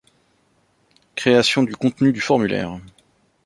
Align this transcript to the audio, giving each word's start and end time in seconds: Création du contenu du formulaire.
Création 1.13 1.61
du 1.61 1.75
contenu 1.75 2.11
du 2.11 2.21
formulaire. 2.21 2.79